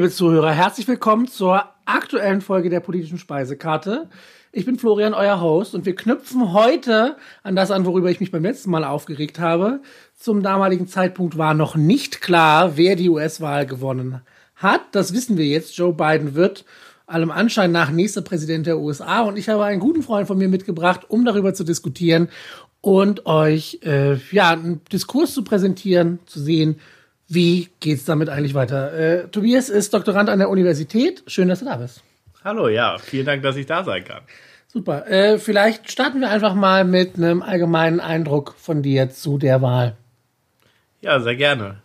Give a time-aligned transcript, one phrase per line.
[0.00, 4.08] Liebe Zuhörer, herzlich willkommen zur aktuellen Folge der politischen Speisekarte.
[4.50, 8.30] Ich bin Florian, euer Host, und wir knüpfen heute an das an, worüber ich mich
[8.30, 9.82] beim letzten Mal aufgeregt habe.
[10.16, 14.22] Zum damaligen Zeitpunkt war noch nicht klar, wer die US-Wahl gewonnen
[14.54, 14.80] hat.
[14.92, 15.76] Das wissen wir jetzt.
[15.76, 16.64] Joe Biden wird
[17.06, 19.20] allem Anschein nach nächster Präsident der USA.
[19.20, 22.30] Und ich habe einen guten Freund von mir mitgebracht, um darüber zu diskutieren
[22.80, 26.80] und euch äh, ja einen Diskurs zu präsentieren, zu sehen,
[27.30, 28.92] wie geht's damit eigentlich weiter.
[28.92, 31.22] Äh, Tobias ist Doktorand an der Universität.
[31.28, 32.02] Schön, dass du da bist.
[32.42, 34.22] Hallo, ja, vielen Dank, dass ich da sein kann.
[34.66, 35.06] Super.
[35.06, 39.96] Äh, vielleicht starten wir einfach mal mit einem allgemeinen Eindruck von dir zu der Wahl.
[41.02, 41.76] Ja, sehr gerne.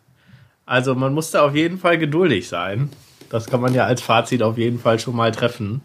[0.65, 2.89] Also man muss da auf jeden Fall geduldig sein.
[3.29, 5.81] Das kann man ja als Fazit auf jeden Fall schon mal treffen.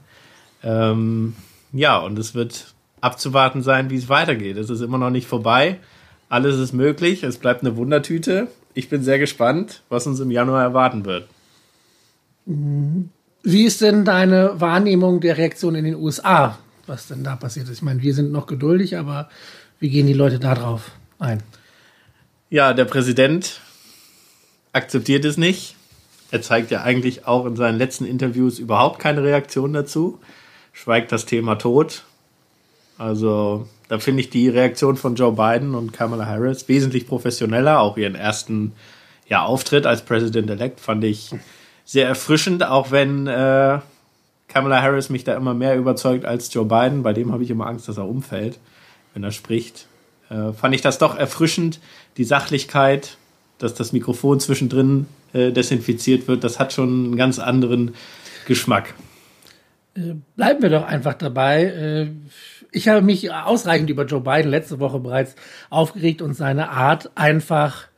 [0.62, 1.36] Ähm,
[1.72, 2.72] ja, und es wird
[3.02, 4.56] abzuwarten sein, wie es weitergeht.
[4.56, 5.78] Es ist immer noch nicht vorbei.
[6.30, 7.22] Alles ist möglich.
[7.24, 8.48] Es bleibt eine Wundertüte.
[8.74, 11.28] Ich bin sehr gespannt, was uns im Januar erwarten wird.
[12.46, 17.78] Wie ist denn deine Wahrnehmung der Reaktion in den USA, was denn da passiert ist?
[17.78, 19.28] Ich meine, wir sind noch geduldig, aber
[19.78, 21.42] wie gehen die Leute da drauf ein?
[22.48, 23.60] Ja, der Präsident
[24.72, 25.76] akzeptiert es nicht.
[26.30, 30.20] Er zeigt ja eigentlich auch in seinen letzten Interviews überhaupt keine Reaktion dazu,
[30.72, 32.04] schweigt das Thema tot.
[33.00, 37.80] Also da finde ich die Reaktion von Joe Biden und Kamala Harris wesentlich professioneller.
[37.80, 38.72] Auch ihren ersten
[39.26, 41.30] ja, Auftritt als President-elect fand ich
[41.86, 43.78] sehr erfrischend, auch wenn äh,
[44.48, 47.02] Kamala Harris mich da immer mehr überzeugt als Joe Biden.
[47.02, 48.58] Bei dem habe ich immer Angst, dass er umfällt,
[49.14, 49.86] wenn er spricht.
[50.28, 51.80] Äh, fand ich das doch erfrischend,
[52.18, 53.16] die Sachlichkeit,
[53.56, 56.44] dass das Mikrofon zwischendrin äh, desinfiziert wird.
[56.44, 57.94] Das hat schon einen ganz anderen
[58.46, 58.92] Geschmack.
[59.94, 61.64] Äh, bleiben wir doch einfach dabei.
[61.64, 62.10] Äh,
[62.72, 65.34] ich habe mich ausreichend über Joe Biden letzte Woche bereits
[65.70, 67.88] aufgeregt und seine Art einfach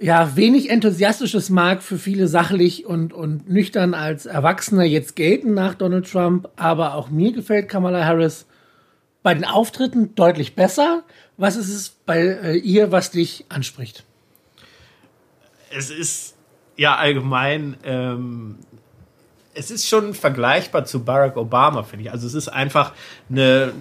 [0.00, 5.74] ja, wenig enthusiastisches mag für viele sachlich und, und nüchtern als Erwachsener jetzt gelten nach
[5.74, 8.46] Donald Trump, aber auch mir gefällt Kamala Harris
[9.22, 11.04] bei den Auftritten deutlich besser.
[11.36, 14.04] Was ist es bei äh, ihr, was dich anspricht?
[15.70, 16.34] Es ist
[16.76, 18.56] ja allgemein, ähm,
[19.60, 22.12] es ist schon vergleichbar zu Barack Obama, finde ich.
[22.12, 22.92] Also es ist einfach
[23.28, 23.72] eine,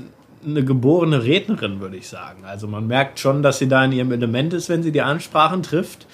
[0.45, 2.44] eine geborene Rednerin, würde ich sagen.
[2.44, 5.63] Also man merkt schon, dass sie da in ihrem Element ist, wenn sie die Ansprachen
[5.63, 6.06] trifft.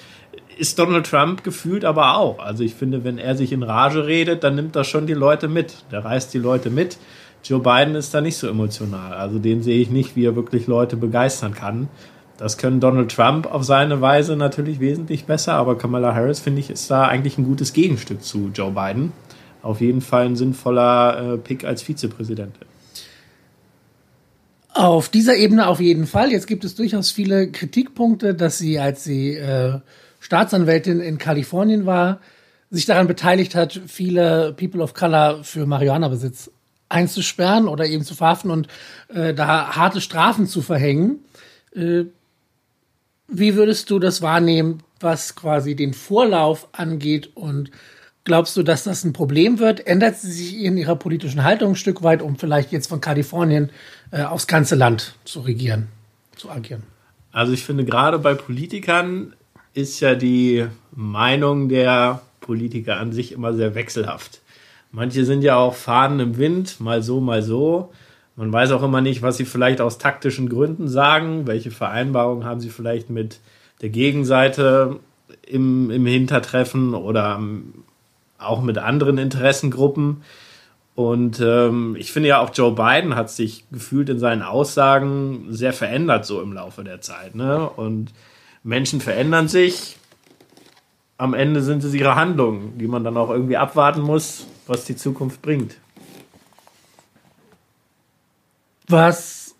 [0.56, 2.38] Ist Donald Trump gefühlt aber auch.
[2.38, 5.48] Also ich finde, wenn er sich in Rage redet, dann nimmt das schon die Leute
[5.48, 5.74] mit.
[5.90, 6.96] Der reißt die Leute mit.
[7.42, 9.14] Joe Biden ist da nicht so emotional.
[9.14, 11.88] Also den sehe ich nicht, wie er wirklich Leute begeistern kann.
[12.38, 16.70] Das können Donald Trump auf seine Weise natürlich wesentlich besser, aber Kamala Harris, finde ich,
[16.70, 19.12] ist da eigentlich ein gutes Gegenstück zu Joe Biden.
[19.66, 22.68] Auf jeden Fall ein sinnvoller äh, Pick als Vizepräsidentin.
[24.72, 26.30] Auf dieser Ebene auf jeden Fall.
[26.30, 29.80] Jetzt gibt es durchaus viele Kritikpunkte, dass sie, als sie äh,
[30.20, 32.20] Staatsanwältin in Kalifornien war,
[32.70, 36.52] sich daran beteiligt hat, viele People of Color für Marihuana-Besitz
[36.88, 38.68] einzusperren oder eben zu verhaften und
[39.08, 41.24] äh, da harte Strafen zu verhängen.
[41.74, 42.04] Äh,
[43.26, 47.72] wie würdest du das wahrnehmen, was quasi den Vorlauf angeht und
[48.26, 49.86] Glaubst du, dass das ein Problem wird?
[49.86, 53.70] Ändert sie sich in ihrer politischen Haltung ein Stück weit, um vielleicht jetzt von Kalifornien
[54.10, 55.86] äh, aufs ganze Land zu regieren,
[56.34, 56.82] zu agieren?
[57.30, 59.32] Also ich finde, gerade bei Politikern
[59.74, 64.40] ist ja die Meinung der Politiker an sich immer sehr wechselhaft.
[64.90, 67.92] Manche sind ja auch Fahnen im Wind, mal so, mal so.
[68.34, 72.58] Man weiß auch immer nicht, was sie vielleicht aus taktischen Gründen sagen, welche Vereinbarungen haben
[72.58, 73.38] sie vielleicht mit
[73.82, 74.98] der Gegenseite
[75.46, 77.40] im, im Hintertreffen oder
[78.38, 80.22] auch mit anderen Interessengruppen.
[80.94, 85.74] Und ähm, ich finde ja auch Joe Biden hat sich gefühlt in seinen Aussagen sehr
[85.74, 87.34] verändert so im Laufe der Zeit.
[87.34, 87.68] Ne?
[87.68, 88.12] Und
[88.62, 89.98] Menschen verändern sich.
[91.18, 94.96] Am Ende sind es ihre Handlungen, die man dann auch irgendwie abwarten muss, was die
[94.96, 95.76] Zukunft bringt.
[98.88, 99.54] Was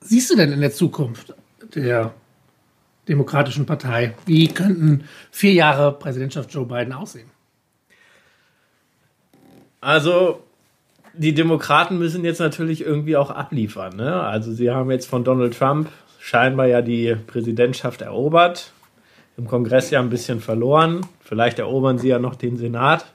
[0.00, 1.34] siehst du denn in der Zukunft
[1.74, 2.14] der
[3.08, 4.14] Demokratischen Partei?
[4.26, 7.31] Wie könnten vier Jahre Präsidentschaft Joe Biden aussehen?
[9.82, 10.40] Also,
[11.12, 13.96] die Demokraten müssen jetzt natürlich irgendwie auch abliefern.
[13.96, 14.22] Ne?
[14.22, 15.88] Also, sie haben jetzt von Donald Trump
[16.20, 18.72] scheinbar ja die Präsidentschaft erobert,
[19.36, 21.04] im Kongress ja ein bisschen verloren.
[21.20, 23.06] Vielleicht erobern sie ja noch den Senat.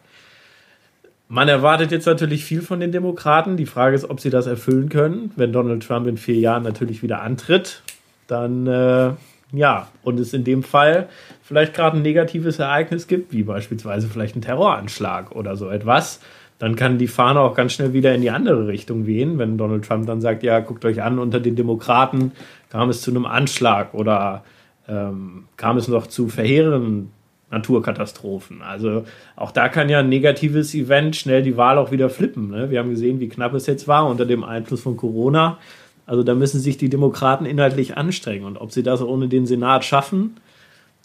[1.30, 3.56] Man erwartet jetzt natürlich viel von den Demokraten.
[3.56, 5.32] Die Frage ist, ob sie das erfüllen können.
[5.38, 7.82] Wenn Donald Trump in vier Jahren natürlich wieder antritt,
[8.28, 9.12] dann äh,
[9.54, 11.08] ja, und es in dem Fall
[11.44, 16.20] vielleicht gerade ein negatives Ereignis gibt, wie beispielsweise vielleicht ein Terroranschlag oder so etwas,
[16.60, 19.86] dann kann die Fahne auch ganz schnell wieder in die andere Richtung wehen, wenn Donald
[19.86, 22.32] Trump dann sagt, ja, guckt euch an, unter den Demokraten
[22.70, 24.44] kam es zu einem Anschlag oder
[24.88, 27.12] ähm, kam es noch zu verheerenden
[27.52, 28.62] Naturkatastrophen.
[28.62, 29.06] Also
[29.36, 32.50] auch da kann ja ein negatives Event schnell die Wahl auch wieder flippen.
[32.50, 32.70] Ne?
[32.70, 35.58] Wir haben gesehen, wie knapp es jetzt war unter dem Einfluss von Corona.
[36.06, 38.46] Also da müssen sich die Demokraten inhaltlich anstrengen.
[38.46, 40.38] Und ob sie das ohne den Senat schaffen,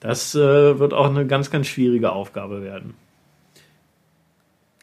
[0.01, 2.95] das äh, wird auch eine ganz, ganz schwierige Aufgabe werden.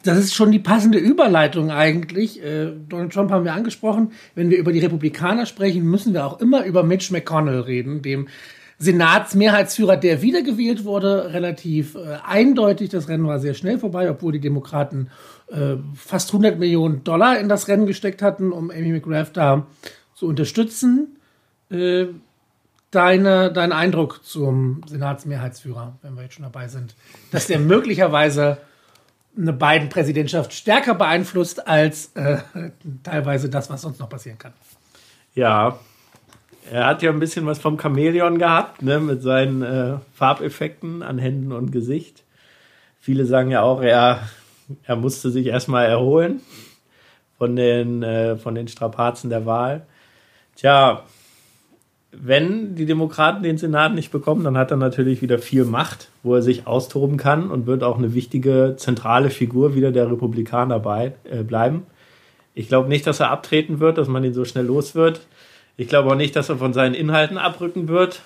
[0.04, 2.42] Das ist schon die passende Überleitung eigentlich.
[2.44, 4.12] Äh, Donald Trump haben wir angesprochen.
[4.34, 8.28] Wenn wir über die Republikaner sprechen, müssen wir auch immer über Mitch McConnell reden, dem
[8.78, 12.90] Senatsmehrheitsführer, der wiedergewählt wurde, relativ äh, eindeutig.
[12.90, 15.10] Das Rennen war sehr schnell vorbei, obwohl die Demokraten
[15.52, 19.68] äh, fast 100 Millionen Dollar in das Rennen gesteckt hatten, um Amy McGrath da
[20.16, 21.18] zu unterstützen.
[21.70, 22.06] Äh,
[22.92, 26.96] deine, dein Eindruck zum Senatsmehrheitsführer, wenn wir jetzt schon dabei sind,
[27.32, 28.60] dass der möglicherweise
[29.38, 32.40] eine beiden Präsidentschaft stärker beeinflusst als äh,
[33.04, 34.54] teilweise das, was sonst noch passieren kann.
[35.36, 35.80] Ja,
[36.72, 41.18] er hat ja ein bisschen was vom Chamäleon gehabt, ne, mit seinen äh, Farbeffekten an
[41.18, 42.24] Händen und Gesicht.
[43.00, 44.30] Viele sagen ja auch, er,
[44.84, 46.42] er musste sich erstmal erholen
[47.38, 49.86] von den, äh, von den Strapazen der Wahl.
[50.56, 51.04] Tja,
[52.12, 56.36] wenn die Demokraten den Senat nicht bekommen, dann hat er natürlich wieder viel Macht, wo
[56.36, 61.14] er sich austoben kann und wird auch eine wichtige zentrale Figur wieder der Republikaner bei,
[61.24, 61.86] äh, bleiben.
[62.56, 65.22] Ich glaube nicht, dass er abtreten wird, dass man ihn so schnell los wird.
[65.78, 68.24] Ich glaube auch nicht, dass er von seinen Inhalten abrücken wird.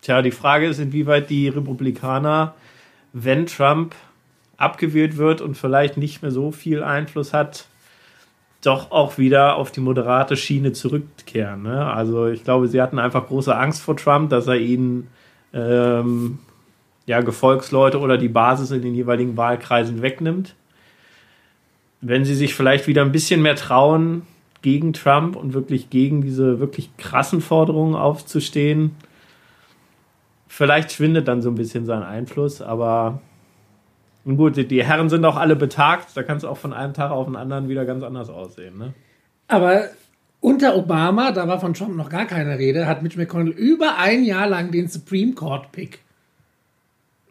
[0.00, 2.54] Tja, die Frage ist, inwieweit die Republikaner,
[3.12, 3.94] wenn Trump
[4.56, 7.66] abgewählt wird und vielleicht nicht mehr so viel Einfluss hat,
[8.62, 11.62] doch auch wieder auf die moderate Schiene zurückkehren.
[11.62, 11.86] Ne?
[11.86, 15.08] Also ich glaube, sie hatten einfach große Angst vor Trump, dass er ihnen
[15.54, 16.38] ähm,
[17.06, 20.54] ja, Gefolgsleute oder die Basis in den jeweiligen Wahlkreisen wegnimmt.
[22.02, 24.22] Wenn sie sich vielleicht wieder ein bisschen mehr trauen,
[24.62, 28.94] gegen Trump und wirklich gegen diese wirklich krassen Forderungen aufzustehen.
[30.48, 33.20] Vielleicht schwindet dann so ein bisschen sein Einfluss, aber
[34.24, 37.26] gut, die Herren sind auch alle betagt, da kann es auch von einem Tag auf
[37.26, 38.78] den anderen wieder ganz anders aussehen.
[38.78, 38.94] Ne?
[39.48, 39.84] Aber
[40.40, 44.24] unter Obama, da war von Trump noch gar keine Rede, hat Mitch McConnell über ein
[44.24, 46.00] Jahr lang den Supreme Court Pick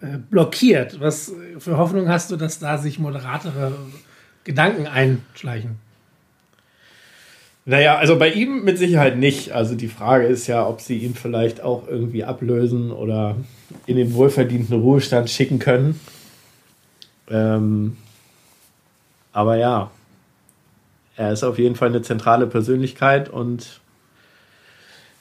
[0.02, 1.00] äh, blockiert.
[1.00, 3.74] Was für Hoffnung hast du, dass da sich moderatere
[4.44, 5.78] Gedanken einschleichen?
[7.66, 9.52] Naja, also bei ihm mit Sicherheit nicht.
[9.52, 13.36] Also die Frage ist ja, ob sie ihn vielleicht auch irgendwie ablösen oder
[13.86, 16.00] in den wohlverdienten Ruhestand schicken können.
[17.30, 17.98] Ähm,
[19.31, 19.92] aber ja,
[21.16, 23.80] er ist auf jeden Fall eine zentrale Persönlichkeit und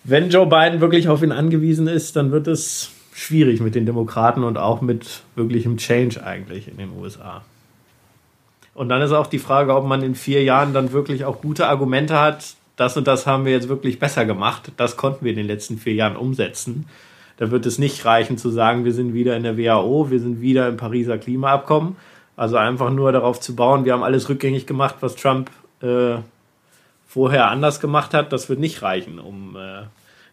[0.05, 4.45] wenn Joe Biden wirklich auf ihn angewiesen ist, dann wird es schwierig mit den Demokraten
[4.45, 7.43] und auch mit wirklichem Change eigentlich in den USA.
[8.75, 11.67] Und dann ist auch die Frage, ob man in vier Jahren dann wirklich auch gute
[11.67, 12.55] Argumente hat.
[12.77, 14.71] Das und das haben wir jetzt wirklich besser gemacht.
[14.77, 16.87] Das konnten wir in den letzten vier Jahren umsetzen.
[17.39, 20.41] Da wird es nicht reichen zu sagen, wir sind wieder in der WHO, wir sind
[20.41, 21.97] wieder im Pariser Klimaabkommen.
[22.37, 25.51] Also einfach nur darauf zu bauen, wir haben alles rückgängig gemacht, was Trump
[25.81, 26.17] äh,
[27.07, 28.33] vorher anders gemacht hat.
[28.33, 29.85] Das wird nicht reichen, um äh,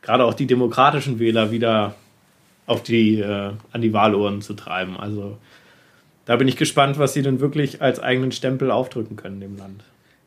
[0.02, 1.96] gerade auch die demokratischen Wähler wieder
[2.66, 4.98] auf die, äh, an die Wahlurnen zu treiben.
[4.98, 5.38] Also
[6.25, 9.84] da bin ich gespannt, was sie denn wirklich als eigenen Stempel aufdrücken können dem Land.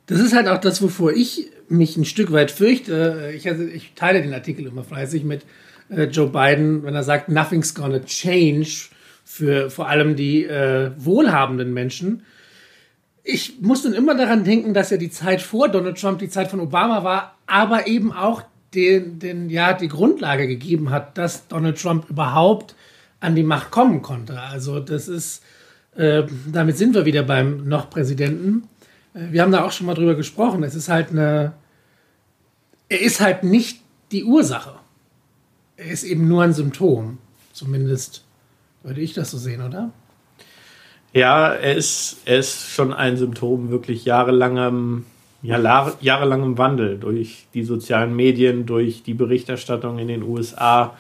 [0.07, 3.33] Das ist halt auch das, wovor ich mich ein Stück weit fürchte.
[3.37, 5.43] Ich, also, ich teile den Artikel immer fleißig mit
[5.89, 8.89] Joe Biden, wenn er sagt, nothing's gonna change
[9.25, 12.23] für vor allem die äh, wohlhabenden Menschen.
[13.23, 16.51] Ich muss dann immer daran denken, dass ja die Zeit vor Donald Trump die Zeit
[16.51, 18.43] von Obama war, aber eben auch
[18.75, 22.75] den, den, ja, die Grundlage gegeben hat, dass Donald Trump überhaupt
[23.21, 24.41] an die Macht kommen konnte.
[24.41, 25.43] Also das ist
[25.99, 28.69] äh, damit sind wir wieder beim Noch-Präsidenten.
[29.15, 30.63] Äh, wir haben da auch schon mal drüber gesprochen.
[30.63, 31.55] Es ist halt eine.
[32.89, 34.77] Er ist halt nicht die Ursache.
[35.79, 37.19] Er ist eben nur ein Symptom.
[37.53, 38.25] Zumindest
[38.83, 39.93] würde ich das so sehen, oder?
[41.13, 45.07] Ja, er ist, er ist schon ein Symptom wirklich jahrelangem,
[45.41, 50.97] ja, jahrelangem Wandel durch die sozialen Medien, durch die Berichterstattung in den USA.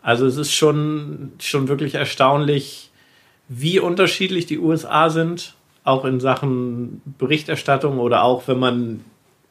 [0.00, 2.90] Also es ist schon, schon wirklich erstaunlich,
[3.48, 9.04] wie unterschiedlich die USA sind, auch in Sachen Berichterstattung oder auch wenn man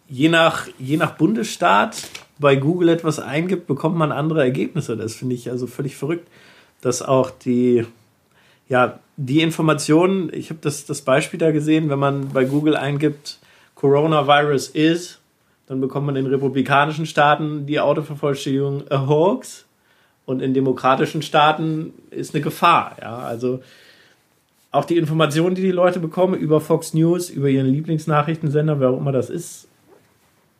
[0.07, 4.97] je nach, je nach Bundesstaat bei Google etwas eingibt, bekommt man andere Ergebnisse.
[4.97, 6.27] Das finde ich also völlig verrückt,
[6.81, 7.85] dass auch die,
[8.67, 13.39] ja, die Informationen, ich habe das, das Beispiel da gesehen, wenn man bei Google eingibt,
[13.75, 15.19] Coronavirus is,
[15.67, 19.65] dann bekommt man in republikanischen Staaten die Autovervollständigung a hoax
[20.25, 22.97] und in demokratischen Staaten ist eine Gefahr.
[23.01, 23.61] Ja, also
[24.71, 28.97] auch die Informationen, die die Leute bekommen über Fox News, über ihren Lieblingsnachrichtensender, wer auch
[28.97, 29.67] immer das ist,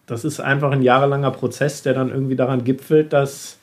[0.08, 3.58] das ist einfach ein jahrelanger Prozess, der dann irgendwie daran gipfelt, dass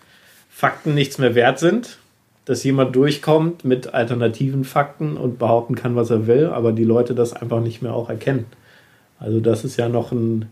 [0.50, 1.98] Fakten nichts mehr wert sind
[2.44, 7.14] dass jemand durchkommt mit alternativen Fakten und behaupten kann, was er will, aber die Leute
[7.14, 8.46] das einfach nicht mehr auch erkennen.
[9.20, 10.46] Also das ist ja noch ein,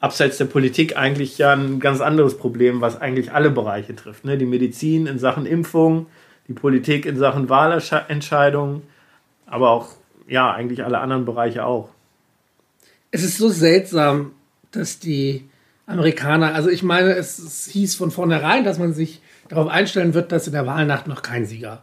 [0.00, 4.24] abseits der Politik eigentlich ja ein ganz anderes Problem, was eigentlich alle Bereiche trifft.
[4.24, 4.38] Ne?
[4.38, 6.06] Die Medizin in Sachen Impfung,
[6.46, 8.82] die Politik in Sachen Wahlentscheidungen,
[9.46, 9.88] aber auch,
[10.26, 11.90] ja, eigentlich alle anderen Bereiche auch.
[13.10, 14.32] Es ist so seltsam,
[14.70, 15.48] dass die
[15.86, 20.32] Amerikaner, also ich meine, es, es hieß von vornherein, dass man sich darauf einstellen wird,
[20.32, 21.82] dass in der Wahlnacht noch kein Sieger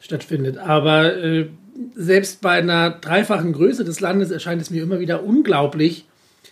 [0.00, 0.58] stattfindet.
[0.58, 1.48] Aber äh,
[1.94, 6.06] selbst bei einer dreifachen Größe des Landes erscheint es mir immer wieder unglaublich,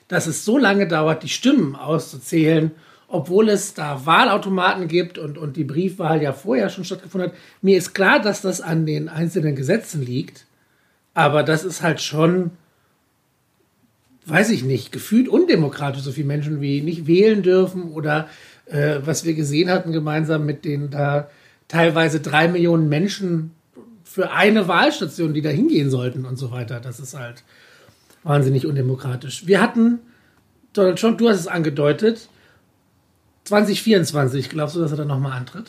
[0.09, 2.73] dass es so lange dauert, die Stimmen auszuzählen,
[3.09, 7.39] obwohl es da Wahlautomaten gibt und, und die Briefwahl ja vorher schon stattgefunden hat.
[7.63, 10.47] Mir ist klar, dass das an den einzelnen Gesetzen liegt,
[11.15, 12.51] aber das ist halt schon,
[14.29, 18.29] weiß ich nicht, gefühlt undemokratisch, so viele Menschen wie nicht wählen dürfen oder
[18.67, 21.31] äh, was wir gesehen hatten gemeinsam mit den da
[21.69, 23.53] teilweise drei Millionen Menschen
[24.05, 26.81] für eine Wahlstation, die da hingehen sollten und so weiter.
[26.81, 27.45] Das ist halt
[28.23, 29.47] wahnsinnig undemokratisch.
[29.47, 30.01] Wir hatten,
[30.73, 32.29] Donald Trump, du hast es angedeutet,
[33.45, 35.67] 2024, glaubst du, dass er dann nochmal antritt?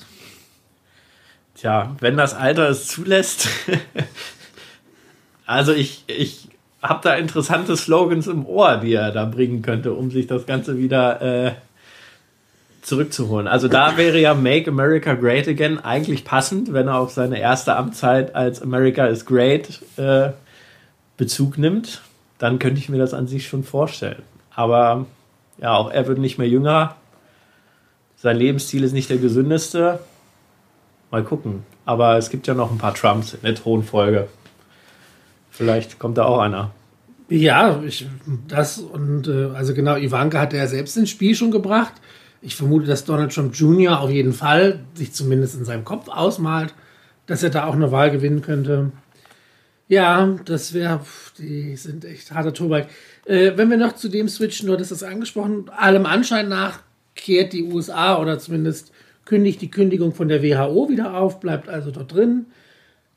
[1.55, 3.47] Tja, wenn das Alter es zulässt.
[5.45, 6.49] also ich, ich
[6.81, 10.77] habe da interessante Slogans im Ohr, die er da bringen könnte, um sich das Ganze
[10.77, 11.51] wieder äh,
[12.81, 13.47] zurückzuholen.
[13.47, 17.75] Also da wäre ja Make America Great Again eigentlich passend, wenn er auf seine erste
[17.75, 20.29] Amtszeit als America is Great äh,
[21.17, 22.01] Bezug nimmt.
[22.37, 24.23] Dann könnte ich mir das an sich schon vorstellen.
[24.55, 25.05] Aber
[25.57, 26.95] ja, auch er wird nicht mehr jünger.
[28.15, 29.99] Sein Lebensstil ist nicht der gesündeste.
[31.11, 31.63] Mal gucken.
[31.85, 34.27] Aber es gibt ja noch ein paar Trumps in der Thronfolge.
[35.59, 36.71] Vielleicht kommt da auch einer.
[37.27, 38.07] Ja, ich,
[38.47, 41.91] das und äh, also genau, Ivanka hat er selbst ins Spiel schon gebracht.
[42.41, 43.99] Ich vermute, dass Donald Trump Jr.
[43.99, 46.73] auf jeden Fall sich zumindest in seinem Kopf ausmalt,
[47.25, 48.93] dass er da auch eine Wahl gewinnen könnte.
[49.89, 51.01] Ja, das wäre,
[51.37, 52.87] die sind echt harter Tobak.
[53.25, 56.79] Äh, wenn wir noch zu dem switchen, du hattest das angesprochen, allem Anschein nach
[57.15, 58.93] kehrt die USA oder zumindest
[59.25, 62.45] kündigt die Kündigung von der WHO wieder auf, bleibt also dort drin.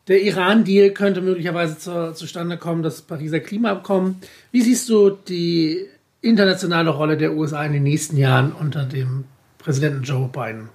[0.08, 4.16] Der Iran-Deal könnte möglicherweise zu, zustande kommen, das Pariser Klimaabkommen.
[4.50, 5.86] Wie siehst du die
[6.20, 9.24] internationale Rolle der USA in den nächsten Jahren unter dem
[9.58, 10.68] Präsidenten Joe Biden?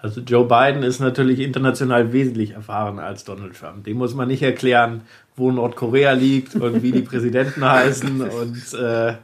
[0.00, 3.84] Also Joe Biden ist natürlich international wesentlich erfahrener als Donald Trump.
[3.84, 5.02] Dem muss man nicht erklären,
[5.36, 9.14] wo Nordkorea liegt und wie die Präsidenten heißen und äh,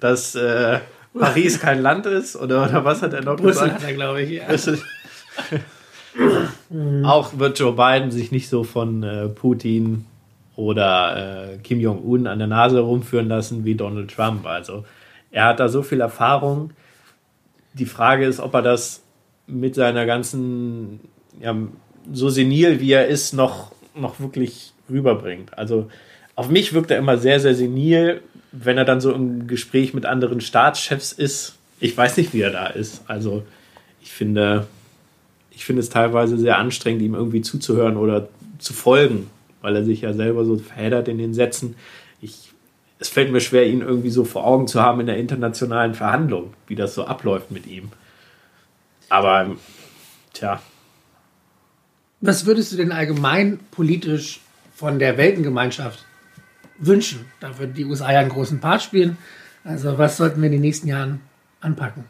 [0.00, 0.80] dass äh,
[1.16, 3.82] Paris kein Land ist oder, oder was hat er noch Brüssel gesagt?
[3.82, 4.30] hat er, glaube ich.
[4.32, 4.48] Ja.
[7.04, 10.06] Auch wird Joe Biden sich nicht so von äh, Putin
[10.56, 14.46] oder äh, Kim Jong-un an der Nase rumführen lassen wie Donald Trump.
[14.46, 14.84] Also
[15.30, 16.70] er hat da so viel Erfahrung.
[17.72, 19.02] Die Frage ist, ob er das
[19.46, 21.00] mit seiner ganzen,
[21.40, 21.56] ja,
[22.12, 25.56] so senil wie er ist, noch, noch wirklich rüberbringt.
[25.58, 25.90] Also
[26.36, 28.20] auf mich wirkt er immer sehr, sehr senil,
[28.52, 31.56] wenn er dann so im Gespräch mit anderen Staatschefs ist.
[31.80, 33.02] Ich weiß nicht, wie er da ist.
[33.08, 33.42] Also
[34.00, 34.66] ich finde,
[35.54, 39.30] ich finde es teilweise sehr anstrengend, ihm irgendwie zuzuhören oder zu folgen
[39.64, 41.74] weil er sich ja selber so verheddert in den Sätzen.
[42.20, 42.52] Ich,
[42.98, 46.52] es fällt mir schwer, ihn irgendwie so vor Augen zu haben in der internationalen Verhandlung,
[46.66, 47.88] wie das so abläuft mit ihm.
[49.08, 49.56] Aber,
[50.34, 50.60] tja.
[52.20, 54.42] Was würdest du denn allgemein politisch
[54.74, 56.04] von der Weltengemeinschaft
[56.78, 57.24] wünschen?
[57.40, 59.16] Da würden die USA ja einen großen Part spielen.
[59.64, 61.22] Also, was sollten wir in den nächsten Jahren
[61.62, 62.04] anpacken?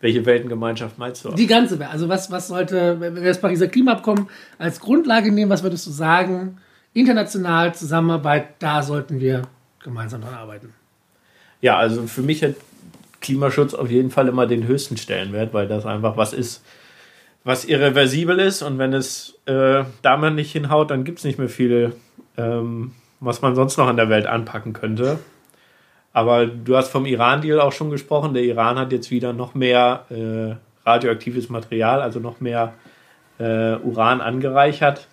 [0.00, 1.32] Welche Weltengemeinschaft meinst du?
[1.32, 1.90] Die ganze Welt.
[1.90, 4.28] Also was, was sollte, wenn wir das Pariser Klimaabkommen
[4.58, 6.56] als Grundlage nehmen, was würdest du sagen?
[6.94, 9.42] International Zusammenarbeit, da sollten wir
[9.82, 10.72] gemeinsam dran arbeiten.
[11.60, 12.54] Ja, also für mich hat
[13.20, 16.64] Klimaschutz auf jeden Fall immer den höchsten Stellenwert, weil das einfach was ist,
[17.44, 21.48] was irreversibel ist und wenn es äh, damit nicht hinhaut, dann gibt es nicht mehr
[21.48, 21.94] viel,
[22.36, 25.18] ähm, was man sonst noch in der Welt anpacken könnte.
[26.12, 28.34] Aber du hast vom Iran-Deal auch schon gesprochen.
[28.34, 30.56] Der Iran hat jetzt wieder noch mehr äh,
[30.88, 32.74] radioaktives Material, also noch mehr
[33.38, 35.06] äh, Uran angereichert.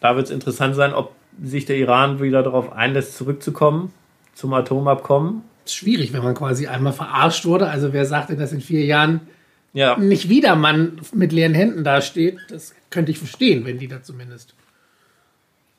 [0.00, 3.92] Da wird es interessant sein, ob sich der Iran wieder darauf einlässt, zurückzukommen
[4.34, 5.42] zum Atomabkommen.
[5.66, 7.68] Schwierig, wenn man quasi einmal verarscht wurde.
[7.68, 9.20] Also wer sagt denn, dass in vier Jahren
[9.72, 9.98] ja.
[9.98, 12.38] nicht wieder man mit leeren Händen dasteht?
[12.48, 14.54] Das könnte ich verstehen, wenn die da zumindest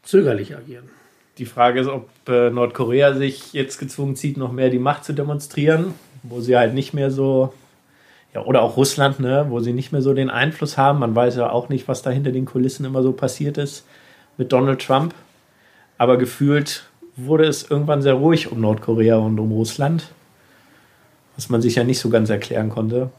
[0.04, 0.90] zögerlich agieren.
[1.38, 5.14] Die Frage ist, ob äh, Nordkorea sich jetzt gezwungen sieht, noch mehr die Macht zu
[5.14, 7.54] demonstrieren, wo sie halt nicht mehr so,
[8.34, 11.00] ja, oder auch Russland, ne, wo sie nicht mehr so den Einfluss haben.
[11.00, 13.86] Man weiß ja auch nicht, was da hinter den Kulissen immer so passiert ist
[14.38, 15.14] mit Donald Trump.
[15.98, 20.12] Aber gefühlt wurde es irgendwann sehr ruhig um Nordkorea und um Russland,
[21.36, 23.12] was man sich ja nicht so ganz erklären konnte.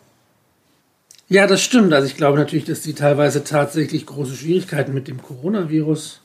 [1.29, 1.93] Ja, das stimmt.
[1.93, 6.23] Also ich glaube natürlich, dass die teilweise tatsächlich große Schwierigkeiten mit dem Coronavirus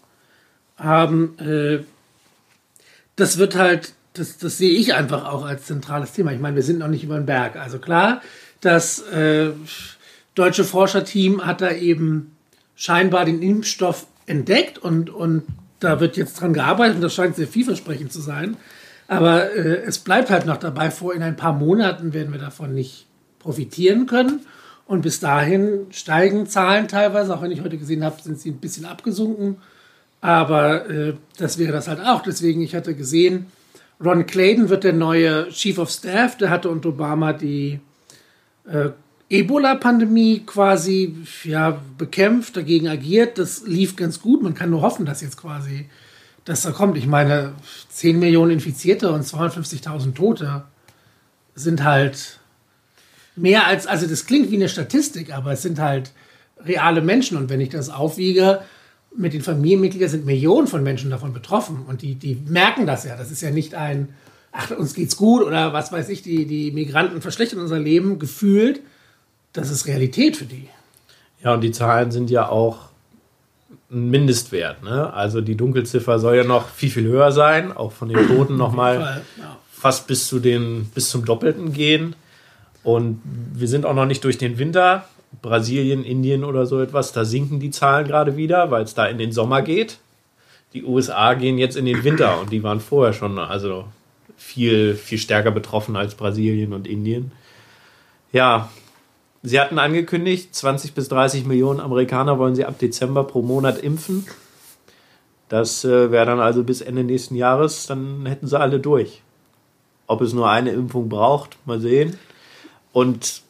[0.84, 1.38] haben.
[1.40, 1.84] Äh,
[3.16, 6.32] das wird halt, das, das sehe ich einfach auch als zentrales Thema.
[6.32, 7.56] Ich meine, wir sind noch nicht über den Berg.
[7.56, 8.22] Also klar,
[8.62, 9.52] das äh,
[10.36, 12.36] deutsche Forscherteam hat da eben
[12.76, 15.44] scheinbar den Impfstoff entdeckt und, und
[15.80, 18.58] da wird jetzt dran gearbeitet und das scheint sehr vielversprechend zu sein.
[19.08, 22.74] Aber äh, es bleibt halt noch dabei, vor in ein paar Monaten werden wir davon
[22.74, 23.06] nicht
[23.40, 24.46] profitieren können.
[24.86, 28.60] Und bis dahin steigen Zahlen teilweise, auch wenn ich heute gesehen habe, sind sie ein
[28.60, 29.58] bisschen abgesunken.
[30.24, 32.22] Aber äh, das wäre das halt auch.
[32.22, 33.48] Deswegen, ich hatte gesehen,
[34.02, 36.38] Ron Clayton wird der neue Chief of Staff.
[36.38, 37.82] Der hatte unter Obama die
[38.66, 38.92] äh,
[39.28, 41.14] Ebola-Pandemie quasi
[41.44, 43.38] ja, bekämpft, dagegen agiert.
[43.38, 44.42] Das lief ganz gut.
[44.42, 45.90] Man kann nur hoffen, dass jetzt quasi
[46.46, 46.98] das da kommt.
[46.98, 47.52] Ich meine,
[47.90, 50.64] 10 Millionen Infizierte und 250.000 Tote
[51.54, 52.40] sind halt
[53.36, 56.14] mehr als, also das klingt wie eine Statistik, aber es sind halt
[56.66, 57.36] reale Menschen.
[57.36, 58.62] Und wenn ich das aufwiege,
[59.16, 61.86] mit den Familienmitgliedern sind Millionen von Menschen davon betroffen.
[61.88, 63.16] Und die, die merken das ja.
[63.16, 64.10] Das ist ja nicht ein,
[64.52, 68.82] ach, uns geht's gut oder was weiß ich, die, die Migranten verschlechtern unser Leben gefühlt
[69.54, 70.68] das ist Realität für die.
[71.44, 72.90] Ja, und die Zahlen sind ja auch
[73.92, 74.84] ein Mindestwert.
[74.84, 75.14] Ne?
[75.14, 79.22] Also die Dunkelziffer soll ja noch viel, viel höher sein, auch von den Toten nochmal
[79.38, 79.58] ja.
[79.72, 82.16] fast bis, zu den, bis zum Doppelten gehen.
[82.84, 85.08] Und wir sind auch noch nicht durch den Winter.
[85.42, 89.18] Brasilien, Indien oder so etwas, da sinken die Zahlen gerade wieder, weil es da in
[89.18, 90.00] den Sommer geht.
[90.74, 93.86] Die USA gehen jetzt in den Winter und die waren vorher schon also
[94.38, 97.32] viel, viel stärker betroffen als Brasilien und Indien.
[98.32, 98.70] Ja,
[99.46, 104.26] Sie hatten angekündigt, 20 bis 30 Millionen Amerikaner wollen sie ab Dezember pro Monat impfen.
[105.50, 109.22] Das äh, wäre dann also bis Ende nächsten Jahres, dann hätten sie alle durch.
[110.08, 112.18] Ob es nur eine Impfung braucht, mal sehen.
[112.94, 113.42] Und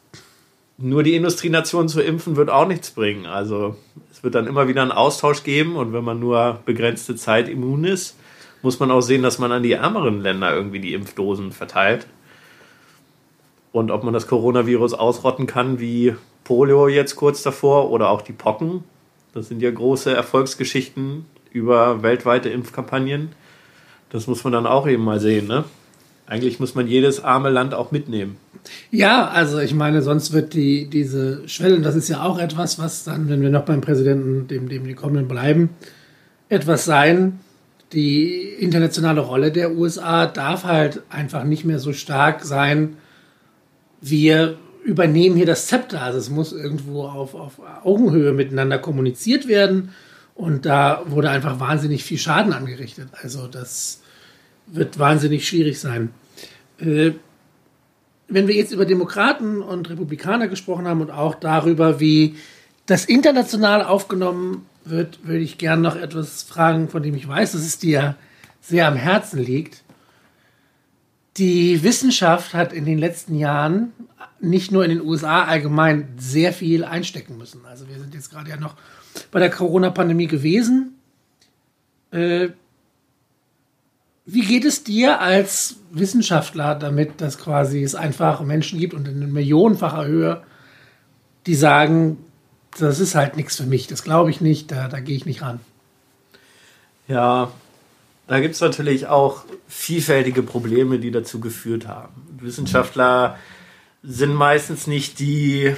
[0.77, 3.25] nur die Industrienation zu impfen wird auch nichts bringen.
[3.25, 3.75] Also
[4.11, 7.83] es wird dann immer wieder einen Austausch geben und wenn man nur begrenzte Zeit immun
[7.85, 8.17] ist,
[8.61, 12.07] muss man auch sehen, dass man an die ärmeren Länder irgendwie die Impfdosen verteilt.
[13.71, 18.33] Und ob man das Coronavirus ausrotten kann, wie Polio jetzt kurz davor oder auch die
[18.33, 18.83] Pocken.
[19.33, 23.31] Das sind ja große Erfolgsgeschichten über weltweite Impfkampagnen.
[24.09, 25.63] Das muss man dann auch eben mal sehen, ne?
[26.25, 28.37] Eigentlich muss man jedes arme Land auch mitnehmen.
[28.91, 32.79] Ja, also ich meine, sonst wird die, diese Schwelle, und das ist ja auch etwas,
[32.79, 35.69] was dann, wenn wir noch beim Präsidenten, dem, dem die kommenden bleiben,
[36.49, 37.39] etwas sein.
[37.91, 42.95] Die internationale Rolle der USA darf halt einfach nicht mehr so stark sein,
[44.01, 46.01] wir übernehmen hier das Zepter.
[46.01, 49.89] Also es muss irgendwo auf, auf Augenhöhe miteinander kommuniziert werden.
[50.35, 53.07] Und da wurde einfach wahnsinnig viel Schaden angerichtet.
[53.21, 54.01] Also das
[54.67, 56.09] wird wahnsinnig schwierig sein.
[56.79, 57.11] Äh,
[58.27, 62.35] wenn wir jetzt über Demokraten und Republikaner gesprochen haben und auch darüber, wie
[62.85, 67.61] das international aufgenommen wird, würde ich gerne noch etwas fragen, von dem ich weiß, dass
[67.61, 68.15] es dir
[68.61, 69.83] sehr am Herzen liegt.
[71.37, 73.93] Die Wissenschaft hat in den letzten Jahren
[74.39, 77.65] nicht nur in den USA allgemein sehr viel einstecken müssen.
[77.65, 78.75] Also wir sind jetzt gerade ja noch
[79.31, 80.95] bei der Corona-Pandemie gewesen.
[82.11, 82.49] Äh,
[84.25, 89.31] wie geht es dir als Wissenschaftler damit, dass quasi es einfach Menschen gibt und in
[89.31, 90.43] millionenfacher Höhe,
[91.45, 92.17] die sagen,
[92.79, 95.41] das ist halt nichts für mich, das glaube ich nicht, da, da gehe ich nicht
[95.41, 95.59] ran.
[97.07, 97.51] Ja,
[98.27, 102.13] da gibt es natürlich auch vielfältige Probleme, die dazu geführt haben.
[102.39, 103.37] Wissenschaftler
[104.01, 105.75] sind meistens nicht die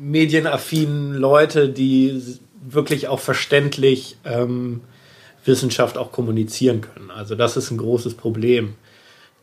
[0.00, 4.80] medienaffinen Leute, die wirklich auch verständlich ähm,
[5.44, 7.10] Wissenschaft auch kommunizieren können.
[7.10, 8.74] Also das ist ein großes Problem.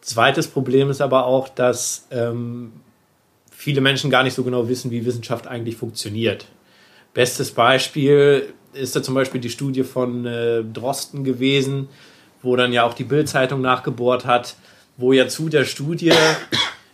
[0.01, 2.71] Zweites Problem ist aber auch, dass ähm,
[3.51, 6.45] viele Menschen gar nicht so genau wissen, wie Wissenschaft eigentlich funktioniert.
[7.13, 11.89] Bestes Beispiel ist da zum Beispiel die Studie von äh, Drosten gewesen,
[12.43, 14.55] wo dann ja auch die Bild-Zeitung nachgebohrt hat,
[14.97, 16.13] wo ja zu der Studie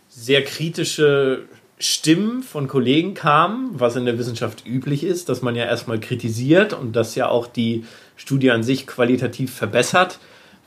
[0.08, 1.44] sehr kritische
[1.78, 6.72] Stimmen von Kollegen kamen, was in der Wissenschaft üblich ist, dass man ja erstmal kritisiert
[6.72, 7.84] und das ja auch die
[8.16, 10.20] Studie an sich qualitativ verbessert,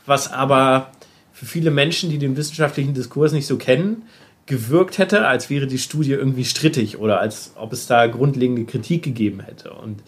[0.04, 0.90] was aber
[1.32, 4.02] für viele Menschen, die den wissenschaftlichen Diskurs nicht so kennen,
[4.46, 9.02] gewirkt hätte, als wäre die Studie irgendwie strittig oder als ob es da grundlegende Kritik
[9.02, 9.72] gegeben hätte.
[9.72, 10.02] Und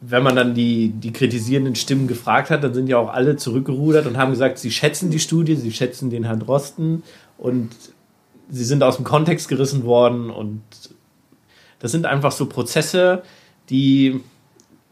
[0.00, 4.06] wenn man dann die, die kritisierenden Stimmen gefragt hat, dann sind ja auch alle zurückgerudert
[4.06, 7.02] und haben gesagt, sie schätzen die Studie, sie schätzen den Herrn Drosten
[7.36, 7.70] und
[8.50, 10.62] sie sind aus dem Kontext gerissen worden und
[11.78, 13.22] das sind einfach so Prozesse,
[13.70, 14.20] die,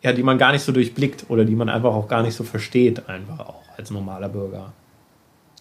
[0.02, 2.44] ja, die man gar nicht so durchblickt oder die man einfach auch gar nicht so
[2.44, 4.72] versteht, einfach auch als normaler Bürger.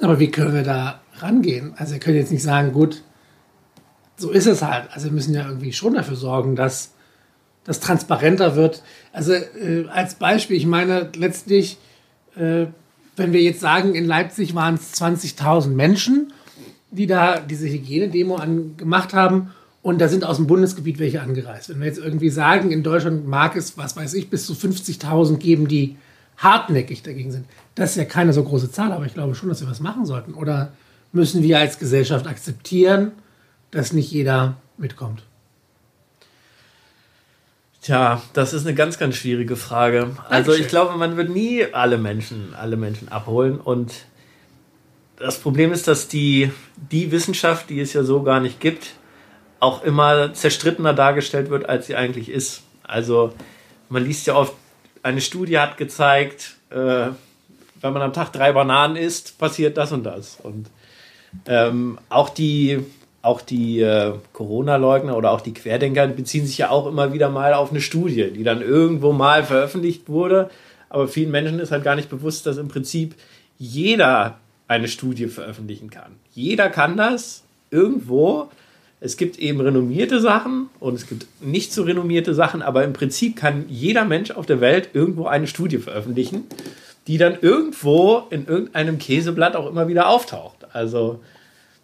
[0.01, 1.73] Aber wie können wir da rangehen?
[1.77, 3.01] Also wir können jetzt nicht sagen, gut,
[4.17, 4.89] so ist es halt.
[4.91, 6.91] Also wir müssen ja irgendwie schon dafür sorgen, dass
[7.63, 8.83] das transparenter wird.
[9.11, 11.77] Also äh, als Beispiel, ich meine letztlich,
[12.35, 12.67] äh,
[13.15, 16.33] wenn wir jetzt sagen, in Leipzig waren es 20.000 Menschen,
[16.91, 18.39] die da diese Hygienedemo
[18.77, 21.69] gemacht haben und da sind aus dem Bundesgebiet welche angereist.
[21.69, 25.37] Wenn wir jetzt irgendwie sagen, in Deutschland mag es, was weiß ich, bis zu 50.000
[25.37, 25.97] geben, die
[26.37, 27.45] hartnäckig dagegen sind.
[27.75, 30.05] Das ist ja keine so große Zahl, aber ich glaube schon, dass wir was machen
[30.05, 30.33] sollten.
[30.33, 30.71] Oder
[31.11, 33.11] müssen wir als Gesellschaft akzeptieren,
[33.71, 35.23] dass nicht jeder mitkommt?
[37.81, 40.17] Tja, das ist eine ganz, ganz schwierige Frage.
[40.27, 43.59] Also ich glaube, man wird nie alle Menschen, alle Menschen abholen.
[43.59, 43.93] Und
[45.17, 46.51] das Problem ist, dass die,
[46.91, 48.93] die Wissenschaft, die es ja so gar nicht gibt,
[49.59, 52.63] auch immer zerstrittener dargestellt wird, als sie eigentlich ist.
[52.83, 53.33] Also
[53.89, 54.53] man liest ja oft,
[55.03, 57.07] eine Studie hat gezeigt, äh,
[57.81, 60.39] wenn man am Tag drei Bananen isst, passiert das und das.
[60.41, 60.69] Und
[61.47, 62.79] ähm, auch die,
[63.21, 67.53] auch die äh, Corona-Leugner oder auch die Querdenker beziehen sich ja auch immer wieder mal
[67.53, 70.49] auf eine Studie, die dann irgendwo mal veröffentlicht wurde.
[70.89, 73.15] Aber vielen Menschen ist halt gar nicht bewusst, dass im Prinzip
[73.57, 76.13] jeder eine Studie veröffentlichen kann.
[76.33, 78.49] Jeder kann das irgendwo
[79.05, 83.35] es gibt eben renommierte Sachen und es gibt nicht so renommierte Sachen, aber im Prinzip
[83.35, 86.45] kann jeder Mensch auf der Welt irgendwo eine Studie veröffentlichen,
[87.05, 90.65] die dann irgendwo in irgendeinem Käseblatt auch immer wieder auftaucht.
[90.73, 91.19] Also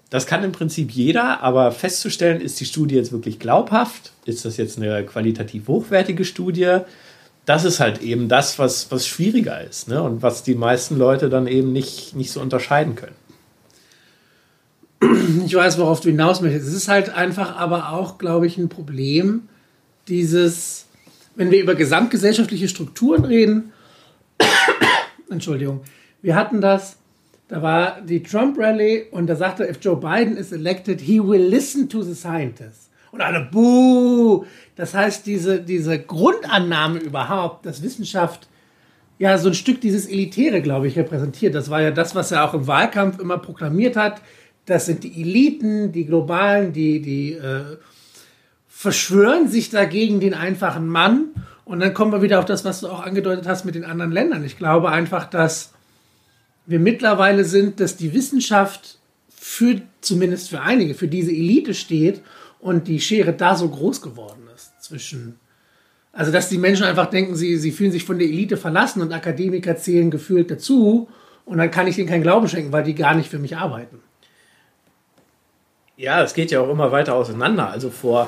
[0.09, 4.13] das kann im Prinzip jeder, aber festzustellen, ist die Studie jetzt wirklich glaubhaft?
[4.25, 6.79] Ist das jetzt eine qualitativ hochwertige Studie?
[7.45, 10.01] Das ist halt eben das, was, was schwieriger ist ne?
[10.01, 13.15] und was die meisten Leute dann eben nicht, nicht so unterscheiden können.
[15.45, 16.67] ich weiß, worauf du hinaus möchtest.
[16.67, 19.47] Es ist halt einfach aber auch, glaube ich, ein Problem,
[20.07, 20.85] dieses,
[21.35, 23.71] wenn wir über gesamtgesellschaftliche Strukturen reden,
[25.29, 25.81] Entschuldigung,
[26.21, 26.97] wir hatten das,
[27.47, 31.89] da war die Trump-Rally und da sagte, if Joe Biden is elected, he will listen
[31.89, 32.90] to the scientists.
[33.11, 34.45] Und alle, buh!
[34.75, 38.47] Das heißt, diese, diese Grundannahme überhaupt, dass Wissenschaft
[39.19, 41.53] ja so ein Stück dieses Elitäre, glaube ich, repräsentiert.
[41.53, 44.21] Das war ja das, was er auch im Wahlkampf immer proklamiert hat
[44.65, 47.77] das sind die Eliten, die globalen, die, die äh,
[48.67, 51.29] verschwören sich dagegen den einfachen Mann.
[51.65, 54.11] Und dann kommen wir wieder auf das, was du auch angedeutet hast mit den anderen
[54.11, 54.43] Ländern.
[54.43, 55.73] Ich glaube einfach, dass
[56.65, 62.21] wir mittlerweile sind, dass die Wissenschaft für, zumindest für einige, für diese Elite steht
[62.61, 65.39] und die Schere da so groß geworden ist zwischen
[66.13, 69.13] also, dass die Menschen einfach denken, sie, sie fühlen sich von der Elite verlassen und
[69.13, 71.07] Akademiker zählen gefühlt dazu
[71.45, 73.99] und dann kann ich denen keinen Glauben schenken, weil die gar nicht für mich arbeiten.
[75.95, 77.69] Ja, es geht ja auch immer weiter auseinander.
[77.69, 78.27] Also vor,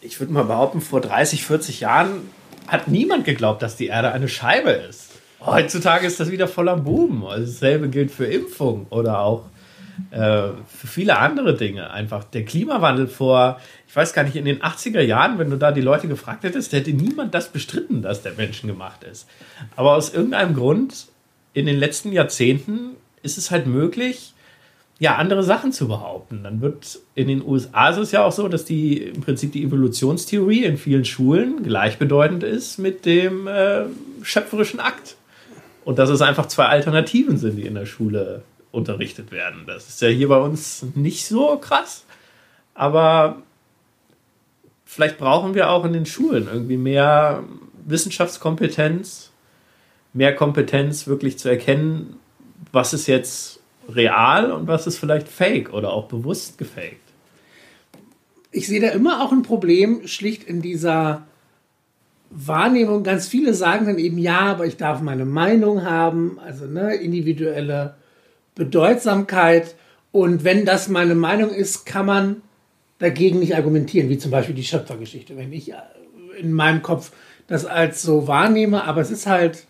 [0.00, 2.22] ich würde mal behaupten, vor 30, 40 Jahren
[2.66, 5.10] hat niemand geglaubt, dass die Erde eine Scheibe ist.
[5.40, 7.24] Heutzutage ist das wieder voller Buben.
[7.26, 9.44] Also dasselbe gilt für Impfung oder auch
[10.10, 11.90] für viele andere Dinge.
[11.90, 15.70] Einfach der Klimawandel vor, ich weiß gar nicht, in den 80er Jahren, wenn du da
[15.70, 19.28] die Leute gefragt hättest, hätte niemand das bestritten, dass der Menschen gemacht ist.
[19.76, 21.06] Aber aus irgendeinem Grund
[21.52, 24.34] in den letzten Jahrzehnten ist es halt möglich,
[24.98, 26.42] ja, andere Sachen zu behaupten.
[26.44, 29.64] Dann wird in den USA ist es ja auch so, dass die im Prinzip die
[29.64, 33.84] Evolutionstheorie in vielen Schulen gleichbedeutend ist mit dem äh,
[34.22, 35.16] schöpferischen Akt.
[35.84, 38.42] Und dass es einfach zwei Alternativen sind, die in der Schule
[38.74, 39.64] unterrichtet werden.
[39.66, 42.04] Das ist ja hier bei uns nicht so krass.
[42.74, 43.42] Aber
[44.84, 47.44] vielleicht brauchen wir auch in den Schulen irgendwie mehr
[47.86, 49.30] Wissenschaftskompetenz,
[50.12, 52.16] mehr Kompetenz, wirklich zu erkennen,
[52.72, 57.00] was ist jetzt real und was ist vielleicht fake oder auch bewusst gefaked?
[58.50, 61.26] Ich sehe da immer auch ein Problem, schlicht in dieser
[62.30, 63.02] Wahrnehmung.
[63.02, 67.94] Ganz viele sagen dann eben, ja, aber ich darf meine Meinung haben, also ne, individuelle
[68.54, 69.74] Bedeutsamkeit.
[70.12, 72.42] Und wenn das meine Meinung ist, kann man
[72.98, 75.36] dagegen nicht argumentieren, wie zum Beispiel die Schöpfergeschichte.
[75.36, 75.72] Wenn ich
[76.38, 77.12] in meinem Kopf
[77.46, 79.66] das als so wahrnehme, aber es ist halt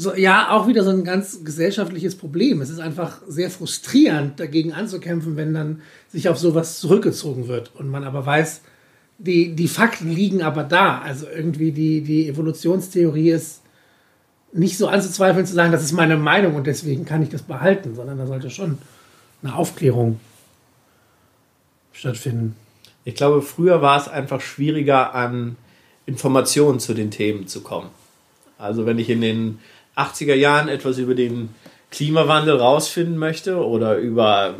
[0.00, 2.60] so, ja, auch wieder so ein ganz gesellschaftliches Problem.
[2.60, 7.88] Es ist einfach sehr frustrierend, dagegen anzukämpfen, wenn dann sich auf sowas zurückgezogen wird und
[7.88, 8.60] man aber weiß,
[9.18, 11.00] die, die Fakten liegen aber da.
[11.00, 13.62] Also irgendwie die, die Evolutionstheorie ist
[14.52, 17.94] nicht so anzuzweifeln, zu sagen, das ist meine Meinung und deswegen kann ich das behalten,
[17.94, 18.78] sondern da sollte schon
[19.42, 20.20] eine Aufklärung
[21.92, 22.56] stattfinden.
[23.04, 25.56] Ich glaube, früher war es einfach schwieriger, an
[26.06, 27.90] Informationen zu den Themen zu kommen.
[28.58, 29.58] Also wenn ich in den
[29.96, 31.50] 80er Jahren etwas über den
[31.90, 34.54] Klimawandel rausfinden möchte oder über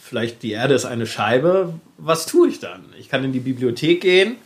[0.00, 2.84] vielleicht die Erde ist eine Scheibe, was tue ich dann?
[2.98, 4.36] Ich kann in die Bibliothek gehen,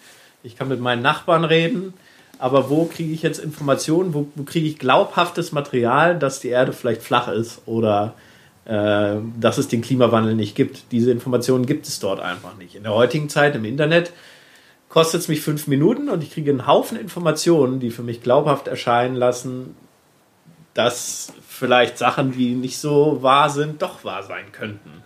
[0.43, 1.93] ich kann mit meinen Nachbarn reden,
[2.40, 6.72] aber wo kriege ich jetzt Informationen, wo, wo kriege ich glaubhaftes Material, dass die Erde
[6.72, 8.14] vielleicht flach ist oder
[8.64, 10.90] äh, dass es den Klimawandel nicht gibt.
[10.90, 12.74] Diese Informationen gibt es dort einfach nicht.
[12.74, 14.12] In der heutigen Zeit im Internet
[14.88, 18.68] kostet es mich fünf Minuten und ich kriege einen Haufen Informationen, die für mich glaubhaft
[18.68, 19.76] erscheinen lassen,
[20.72, 25.03] dass vielleicht Sachen, die nicht so wahr sind, doch wahr sein könnten.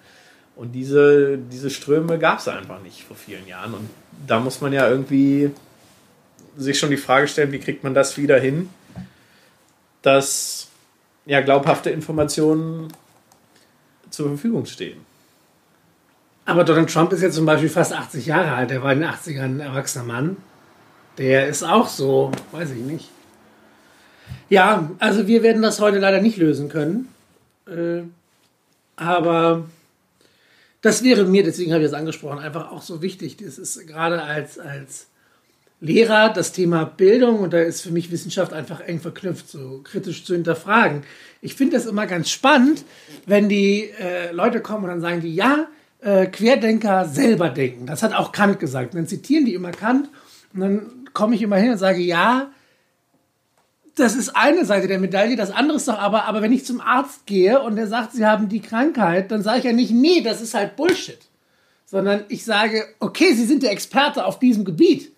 [0.54, 3.74] Und diese, diese Ströme gab es einfach nicht vor vielen Jahren.
[3.74, 3.90] Und
[4.26, 5.50] da muss man ja irgendwie
[6.56, 8.68] sich schon die Frage stellen, wie kriegt man das wieder hin,
[10.02, 10.68] dass
[11.26, 12.88] ja, glaubhafte Informationen
[14.10, 14.98] zur Verfügung stehen.
[16.46, 18.70] Aber Donald Trump ist jetzt zum Beispiel fast 80 Jahre alt.
[18.70, 20.36] Er war in den 80ern ein erwachsener Mann.
[21.16, 23.08] Der ist auch so, weiß ich nicht.
[24.50, 27.08] Ja, also wir werden das heute leider nicht lösen können.
[27.66, 28.02] Äh,
[28.96, 29.64] aber
[30.82, 33.38] das wäre mir, deswegen habe ich es angesprochen, einfach auch so wichtig.
[33.38, 35.06] Das ist gerade als, als
[35.84, 40.24] Lehrer das Thema Bildung und da ist für mich Wissenschaft einfach eng verknüpft, so kritisch
[40.24, 41.02] zu hinterfragen.
[41.42, 42.84] Ich finde das immer ganz spannend,
[43.26, 45.66] wenn die äh, Leute kommen und dann sagen die, ja,
[46.00, 47.84] äh, Querdenker selber denken.
[47.84, 48.94] Das hat auch Kant gesagt.
[48.94, 50.08] Und dann zitieren die immer Kant
[50.54, 52.50] und dann komme ich immer hin und sage, ja,
[53.94, 56.80] das ist eine Seite der Medaille, das andere ist doch aber, aber wenn ich zum
[56.80, 60.22] Arzt gehe und der sagt, sie haben die Krankheit, dann sage ich ja nicht, nee,
[60.22, 61.20] das ist halt Bullshit.
[61.84, 65.13] Sondern ich sage, okay, Sie sind der Experte auf diesem Gebiet.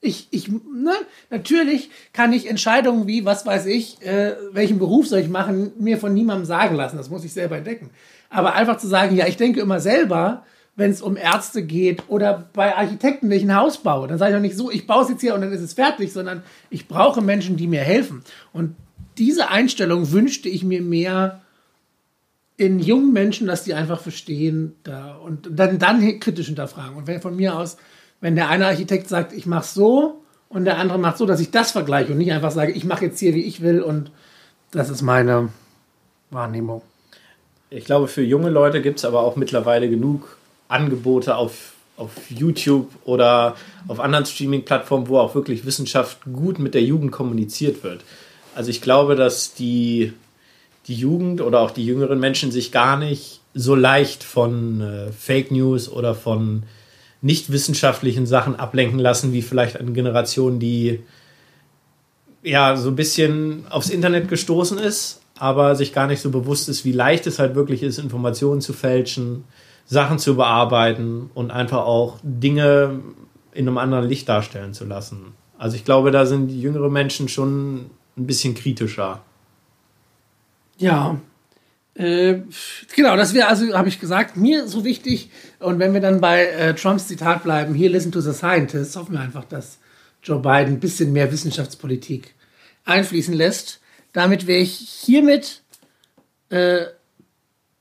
[0.00, 0.94] Ich, ich, ne,
[1.28, 5.98] natürlich kann ich Entscheidungen wie, was weiß ich, äh, welchen Beruf soll ich machen, mir
[5.98, 6.96] von niemandem sagen lassen.
[6.96, 7.90] Das muss ich selber entdecken.
[8.30, 10.44] Aber einfach zu sagen, ja, ich denke immer selber,
[10.76, 14.06] wenn es um Ärzte geht oder bei Architekten, wenn ich ein Haus baue.
[14.06, 15.74] Dann sage ich auch nicht so, ich baue es jetzt hier und dann ist es
[15.74, 18.22] fertig, sondern ich brauche Menschen, die mir helfen.
[18.52, 18.76] Und
[19.18, 21.42] diese Einstellung wünschte ich mir mehr
[22.56, 26.96] in jungen Menschen, dass die einfach verstehen da und dann, dann kritisch hinterfragen.
[26.96, 27.76] Und wenn von mir aus,
[28.20, 31.50] wenn der eine Architekt sagt, ich mache so und der andere macht so, dass ich
[31.50, 34.10] das vergleiche und nicht einfach sage, ich mache jetzt hier, wie ich will und
[34.70, 35.50] das ist meine
[36.30, 36.82] Wahrnehmung.
[37.70, 42.88] Ich glaube, für junge Leute gibt es aber auch mittlerweile genug Angebote auf, auf YouTube
[43.04, 43.56] oder
[43.88, 48.02] auf anderen Streaming-Plattformen, wo auch wirklich Wissenschaft gut mit der Jugend kommuniziert wird.
[48.54, 50.12] Also ich glaube, dass die,
[50.86, 55.50] die Jugend oder auch die jüngeren Menschen sich gar nicht so leicht von äh, Fake
[55.50, 56.64] News oder von
[57.20, 61.00] nicht wissenschaftlichen Sachen ablenken lassen, wie vielleicht eine Generation, die
[62.42, 66.84] ja so ein bisschen aufs Internet gestoßen ist, aber sich gar nicht so bewusst ist,
[66.84, 69.44] wie leicht es halt wirklich ist, Informationen zu fälschen,
[69.86, 73.00] Sachen zu bearbeiten und einfach auch Dinge
[73.52, 75.34] in einem anderen Licht darstellen zu lassen.
[75.56, 79.22] Also ich glaube, da sind jüngere Menschen schon ein bisschen kritischer.
[80.78, 81.18] Ja,
[81.98, 82.42] äh,
[82.94, 85.30] genau, das wäre also, habe ich gesagt, mir so wichtig.
[85.58, 89.14] Und wenn wir dann bei äh, Trumps Zitat bleiben, hier listen to the scientists, hoffen
[89.14, 89.78] wir einfach, dass
[90.22, 92.34] Joe Biden ein bisschen mehr Wissenschaftspolitik
[92.84, 93.80] einfließen lässt.
[94.12, 95.62] Damit wäre ich hiermit
[96.50, 96.86] äh,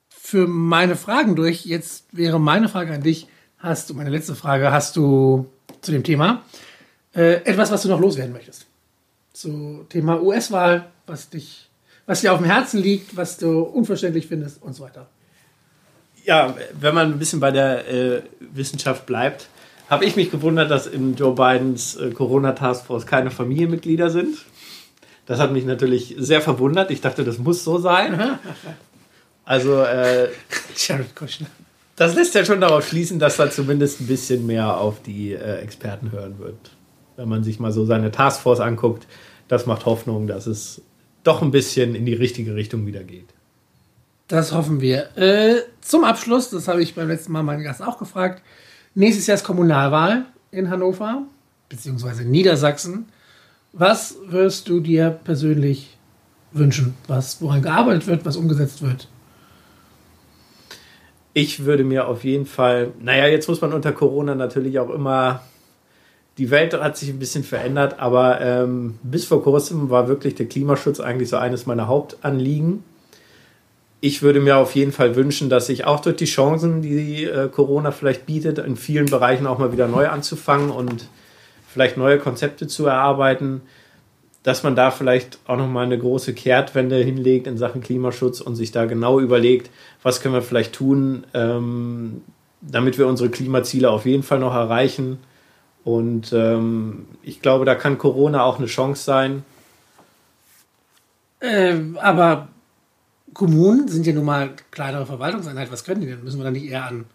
[0.09, 1.65] für meine Fragen durch.
[1.65, 3.27] Jetzt wäre meine Frage an dich.
[3.59, 5.47] Hast du, meine letzte Frage, hast du
[5.81, 6.43] zu dem Thema
[7.15, 8.65] äh, etwas, was du noch loswerden möchtest?
[9.31, 11.66] Zu Thema US-Wahl, was dich,
[12.07, 15.07] was dir auf dem Herzen liegt, was du unverständlich findest und so weiter.
[16.25, 19.47] Ja, wenn man ein bisschen bei der äh, Wissenschaft bleibt,
[19.89, 24.37] habe ich mich gewundert, dass in Joe Bidens äh, Corona-Taskforce keine Familienmitglieder sind.
[25.25, 26.89] Das hat mich natürlich sehr verwundert.
[26.91, 28.39] Ich dachte, das muss so sein.
[29.49, 30.27] Also, äh,
[30.75, 31.47] Jared Kushner.
[31.95, 35.59] Das lässt ja schon darauf schließen, dass da zumindest ein bisschen mehr auf die äh,
[35.59, 36.57] Experten hören wird.
[37.15, 39.07] Wenn man sich mal so seine Taskforce anguckt,
[39.47, 40.81] das macht Hoffnung, dass es
[41.27, 43.27] doch ein bisschen in die richtige Richtung wieder geht.
[44.27, 45.15] Das hoffen wir.
[45.17, 48.41] Äh, zum Abschluss, das habe ich beim letzten Mal meinen Gast auch gefragt.
[48.95, 51.23] Nächstes Jahr ist Kommunalwahl in Hannover,
[51.69, 53.05] beziehungsweise Niedersachsen.
[53.73, 55.97] Was wirst du dir persönlich
[56.51, 59.07] wünschen, was, woran gearbeitet wird, was umgesetzt wird?
[61.33, 65.43] Ich würde mir auf jeden Fall, naja, jetzt muss man unter Corona natürlich auch immer,
[66.37, 70.45] die Welt hat sich ein bisschen verändert, aber ähm, bis vor kurzem war wirklich der
[70.45, 72.83] Klimaschutz eigentlich so eines meiner Hauptanliegen.
[74.01, 77.49] Ich würde mir auf jeden Fall wünschen, dass ich auch durch die Chancen, die äh,
[77.49, 81.07] Corona vielleicht bietet, in vielen Bereichen auch mal wieder neu anzufangen und
[81.67, 83.61] vielleicht neue Konzepte zu erarbeiten,
[84.43, 88.71] dass man da vielleicht auch nochmal eine große Kehrtwende hinlegt in Sachen Klimaschutz und sich
[88.71, 89.71] da genau überlegt,
[90.03, 92.21] was können wir vielleicht tun, ähm,
[92.61, 95.17] damit wir unsere Klimaziele auf jeden Fall noch erreichen.
[95.87, 99.45] Und ähm, ich glaube, da kann Corona auch eine Chance sein.
[101.39, 102.49] Äh, aber
[103.33, 105.71] Kommunen sind ja nun mal kleinere Verwaltungseinheiten.
[105.71, 106.25] Was können die denn?
[106.25, 107.05] Müssen wir dann nicht eher an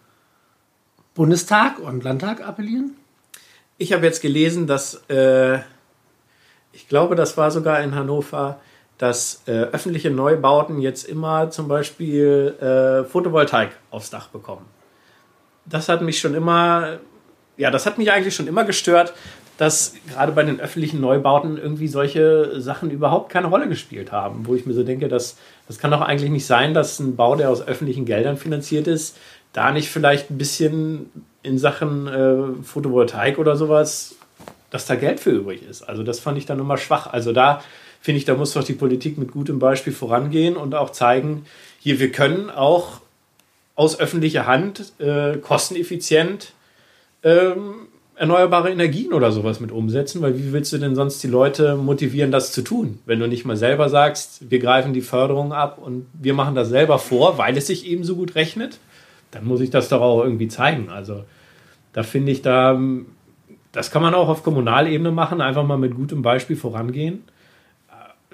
[1.13, 2.95] Bundestag und Landtag appellieren?
[3.77, 5.59] Ich habe jetzt gelesen, dass äh,
[6.71, 8.59] ich glaube, das war sogar in Hannover,
[8.97, 14.65] dass äh, öffentliche Neubauten jetzt immer zum Beispiel äh, Photovoltaik aufs Dach bekommen.
[15.65, 16.97] Das hat mich schon immer,
[17.57, 19.13] ja, das hat mich eigentlich schon immer gestört,
[19.57, 24.55] dass gerade bei den öffentlichen Neubauten irgendwie solche Sachen überhaupt keine Rolle gespielt haben, wo
[24.55, 25.37] ich mir so denke, dass
[25.67, 29.17] das kann doch eigentlich nicht sein, dass ein Bau, der aus öffentlichen Geldern finanziert ist,
[29.53, 31.11] da nicht vielleicht ein bisschen
[31.43, 34.15] in Sachen äh, Photovoltaik oder sowas,
[34.71, 35.83] dass da Geld für übrig ist.
[35.83, 37.05] Also das fand ich dann immer schwach.
[37.07, 37.61] Also da
[38.01, 41.45] finde ich, da muss doch die Politik mit gutem Beispiel vorangehen und auch zeigen,
[41.79, 43.01] hier, wir können auch
[43.75, 46.53] aus öffentlicher Hand äh, kosteneffizient
[47.23, 51.75] ähm, erneuerbare Energien oder sowas mit umsetzen, weil wie willst du denn sonst die Leute
[51.75, 55.79] motivieren, das zu tun, wenn du nicht mal selber sagst, wir greifen die Förderung ab
[55.81, 58.77] und wir machen das selber vor, weil es sich eben so gut rechnet,
[59.31, 60.89] dann muss ich das doch auch irgendwie zeigen.
[60.89, 61.23] Also
[61.93, 62.79] da finde ich da,
[63.71, 67.23] das kann man auch auf Kommunalebene machen, einfach mal mit gutem Beispiel vorangehen.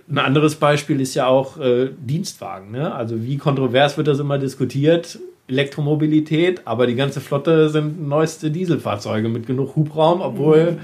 [0.09, 2.71] Ein anderes Beispiel ist ja auch äh, Dienstwagen.
[2.71, 2.93] Ne?
[2.93, 5.19] Also wie kontrovers wird das immer diskutiert?
[5.49, 10.77] Elektromobilität, aber die ganze Flotte sind neueste Dieselfahrzeuge mit genug Hubraum, obwohl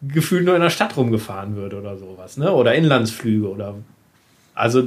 [0.00, 0.08] mhm.
[0.08, 2.52] gefühlt nur in der Stadt rumgefahren wird oder sowas, ne?
[2.52, 3.74] Oder Inlandsflüge oder
[4.56, 4.82] also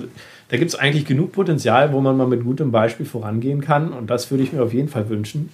[0.50, 3.94] da gibt es eigentlich genug Potenzial, wo man mal mit gutem Beispiel vorangehen kann.
[3.94, 5.52] Und das würde ich mir auf jeden Fall wünschen,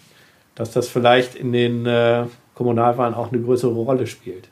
[0.56, 2.24] dass das vielleicht in den äh,
[2.56, 4.48] Kommunalwahlen auch eine größere Rolle spielt.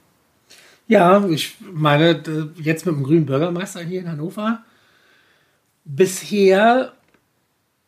[0.90, 2.22] Ja, ich meine,
[2.62, 4.60] jetzt mit dem grünen Bürgermeister hier in Hannover,
[5.86, 6.92] bisher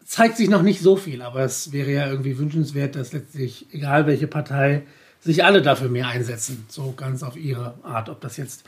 [0.05, 4.05] zeigt sich noch nicht so viel, aber es wäre ja irgendwie wünschenswert, dass letztlich, egal
[4.05, 4.83] welche Partei,
[5.19, 8.09] sich alle dafür mehr einsetzen, so ganz auf ihre Art.
[8.09, 8.63] Ob das jetzt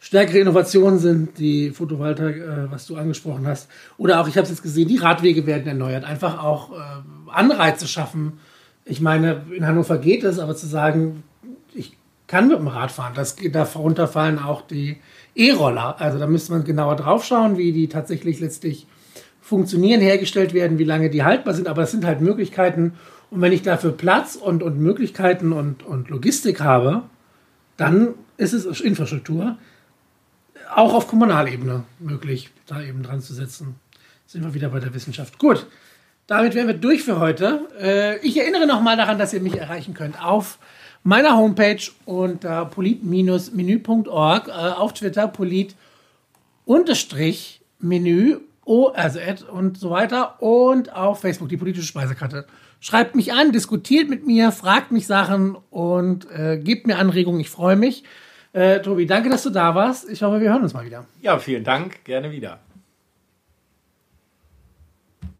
[0.00, 4.50] stärkere Innovationen sind, die Photovoltaik, äh, was du angesprochen hast, oder auch, ich habe es
[4.50, 8.40] jetzt gesehen, die Radwege werden erneuert, einfach auch äh, Anreize schaffen.
[8.84, 11.22] Ich meine, in Hannover geht es, aber zu sagen,
[11.72, 14.96] ich kann mit dem Rad fahren, das, darunter fallen auch die
[15.36, 16.00] E-Roller.
[16.00, 18.88] Also da müsste man genauer drauf schauen, wie die tatsächlich letztlich
[19.42, 22.94] funktionieren, hergestellt werden, wie lange die haltbar sind, aber es sind halt Möglichkeiten.
[23.30, 27.02] Und wenn ich dafür Platz und, und Möglichkeiten und, und Logistik habe,
[27.76, 29.58] dann ist es Infrastruktur
[30.74, 33.74] auch auf Kommunalebene möglich, da eben dran zu setzen.
[34.26, 35.38] Sind wir wieder bei der Wissenschaft.
[35.38, 35.66] Gut,
[36.26, 37.68] damit wären wir durch für heute.
[37.78, 40.58] Äh, ich erinnere nochmal daran, dass ihr mich erreichen könnt auf
[41.02, 45.76] meiner Homepage unter polit-menü.org, äh, auf Twitter polit-menü
[48.64, 52.46] oh, also Ad und so weiter und auf Facebook die politische Speisekarte.
[52.80, 57.40] Schreibt mich an, diskutiert mit mir, fragt mich Sachen und äh, gebt mir Anregungen.
[57.40, 58.02] Ich freue mich.
[58.52, 60.08] Äh, Tobi, danke, dass du da warst.
[60.10, 61.06] Ich hoffe, wir hören uns mal wieder.
[61.20, 62.04] Ja, vielen Dank.
[62.04, 62.58] Gerne wieder.